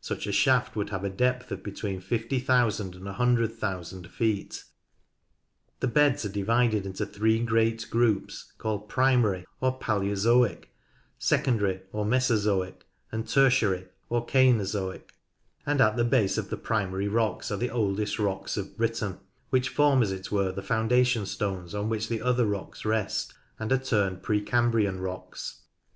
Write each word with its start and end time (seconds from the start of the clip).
Such 0.00 0.26
a 0.26 0.32
shaft 0.32 0.74
would 0.74 0.90
have 0.90 1.04
a 1.04 1.08
depth 1.08 1.52
of 1.52 1.62
between 1.62 2.00
50,000 2.00 2.96
and 2.96 3.04
100,000 3.04 4.08
feet. 4.10 4.64
The 5.78 5.86
beds 5.86 6.24
are 6.24 6.28
divided 6.28 6.84
into 6.84 7.06
three 7.06 7.38
great 7.44 7.86
groups 7.88 8.50
called 8.58 8.88
Primary 8.88 9.46
or 9.60 9.78
Palaeozoic, 9.78 10.72
Secondary 11.16 11.82
or 11.92 12.04
Mesozoic, 12.04 12.86
and 13.12 13.28
Tertiary 13.28 13.86
or 14.08 14.26
Cainozoic, 14.26 15.10
and 15.64 15.80
at 15.80 15.94
the 15.96 16.02
base 16.02 16.36
of 16.36 16.50
the 16.50 16.56
Primary 16.56 17.06
rocks 17.06 17.52
are 17.52 17.56
the 17.56 17.70
oldest 17.70 18.18
rocks 18.18 18.56
of 18.56 18.76
Britain, 18.76 19.18
which 19.50 19.68
form 19.68 20.02
as 20.02 20.10
it 20.10 20.32
were 20.32 20.50
the 20.50 20.60
foundation 20.60 21.24
stones 21.24 21.72
on 21.72 21.88
which 21.88 22.08
the 22.08 22.20
other 22.20 22.46
rocks 22.46 22.84
rest, 22.84 23.32
and 23.60 23.70
are 23.70 23.78
termed 23.78 24.24
Precambrian 24.24 25.00
rocks. 25.00 25.60